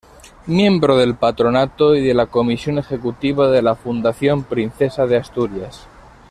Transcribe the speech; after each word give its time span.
Miembro 0.47 0.97
del 0.97 1.13
Patronato 1.13 1.93
y 1.95 2.01
de 2.03 2.15
la 2.15 2.25
Comisión 2.25 2.79
Ejecutiva 2.79 3.51
de 3.51 3.61
la 3.61 3.75
Fundación 3.75 4.41
Princesa 4.43 5.05
de 5.05 5.15
Asturias. 5.17 5.85